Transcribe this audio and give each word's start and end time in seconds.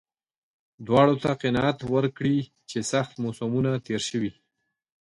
دواړو 0.87 1.15
ته 1.23 1.31
قناعت 1.41 1.79
ورکړي 1.93 2.37
چې 2.69 2.77
سخت 2.91 3.13
موسمونه 3.23 3.71
تېر 3.87 4.01
شوي. 4.09 4.31